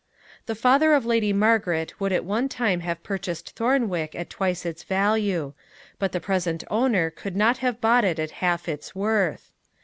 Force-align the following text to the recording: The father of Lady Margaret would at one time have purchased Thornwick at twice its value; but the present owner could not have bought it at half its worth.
The 0.47 0.55
father 0.55 0.93
of 0.95 1.05
Lady 1.05 1.31
Margaret 1.31 1.99
would 2.01 2.11
at 2.11 2.25
one 2.25 2.49
time 2.49 2.79
have 2.79 3.03
purchased 3.03 3.55
Thornwick 3.55 4.15
at 4.15 4.31
twice 4.31 4.65
its 4.65 4.81
value; 4.81 5.53
but 5.99 6.11
the 6.11 6.19
present 6.19 6.63
owner 6.71 7.11
could 7.11 7.35
not 7.35 7.57
have 7.57 7.79
bought 7.79 8.03
it 8.03 8.17
at 8.17 8.31
half 8.41 8.67
its 8.67 8.95
worth. 8.95 9.51